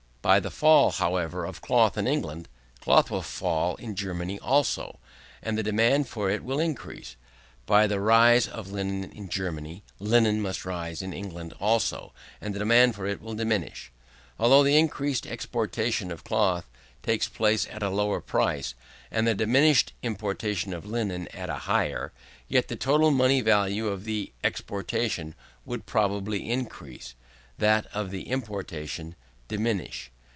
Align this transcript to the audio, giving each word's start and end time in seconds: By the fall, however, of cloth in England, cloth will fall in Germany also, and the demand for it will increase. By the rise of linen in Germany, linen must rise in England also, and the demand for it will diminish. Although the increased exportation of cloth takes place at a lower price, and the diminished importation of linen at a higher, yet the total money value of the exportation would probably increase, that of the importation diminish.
By 0.23 0.39
the 0.39 0.51
fall, 0.51 0.91
however, 0.91 1.45
of 1.45 1.61
cloth 1.61 1.97
in 1.97 2.05
England, 2.05 2.47
cloth 2.79 3.09
will 3.09 3.23
fall 3.23 3.73
in 3.77 3.95
Germany 3.95 4.37
also, 4.37 4.99
and 5.41 5.57
the 5.57 5.63
demand 5.63 6.07
for 6.07 6.29
it 6.29 6.43
will 6.43 6.59
increase. 6.59 7.15
By 7.65 7.87
the 7.87 7.99
rise 7.99 8.47
of 8.47 8.71
linen 8.71 9.11
in 9.13 9.29
Germany, 9.29 9.83
linen 9.97 10.39
must 10.39 10.63
rise 10.63 11.01
in 11.01 11.11
England 11.11 11.55
also, 11.59 12.13
and 12.39 12.53
the 12.53 12.59
demand 12.59 12.93
for 12.93 13.07
it 13.07 13.19
will 13.19 13.33
diminish. 13.33 13.91
Although 14.39 14.61
the 14.63 14.77
increased 14.77 15.25
exportation 15.25 16.11
of 16.11 16.23
cloth 16.23 16.69
takes 17.01 17.27
place 17.27 17.67
at 17.71 17.81
a 17.81 17.89
lower 17.89 18.21
price, 18.21 18.75
and 19.09 19.25
the 19.25 19.33
diminished 19.33 19.91
importation 20.03 20.71
of 20.71 20.85
linen 20.85 21.27
at 21.29 21.49
a 21.49 21.55
higher, 21.65 22.13
yet 22.47 22.67
the 22.67 22.75
total 22.75 23.09
money 23.09 23.41
value 23.41 23.87
of 23.87 24.03
the 24.03 24.33
exportation 24.43 25.33
would 25.65 25.87
probably 25.87 26.47
increase, 26.47 27.15
that 27.57 27.87
of 27.87 28.11
the 28.11 28.29
importation 28.29 29.15
diminish. 29.47 30.09